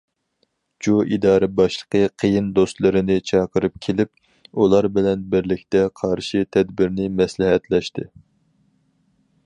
[0.85, 8.09] جۇ ئىدارە باشلىقى يېقىن دوستلىرىنى چاقىرىپ كېلىپ، ئۇلار بىلەن بىرلىكتە قارشى تەدبىرنى مەسلىھەتلەشتى.